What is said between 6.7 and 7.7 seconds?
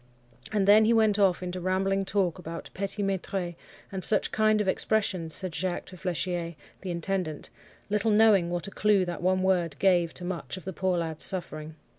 the intendant,